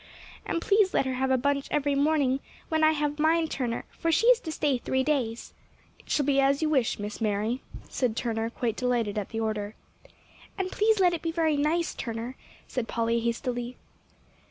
[0.47, 4.11] And please let her have a bunch every morning when I have mine, Turner, for
[4.11, 5.53] she is to stay three days."
[5.99, 9.75] "It shall be as you wish, Miss Mary," said Turner, quite delighted at the order.
[10.57, 12.35] "And please let it be very nice, Turner,"
[12.67, 13.77] said Polly hastily.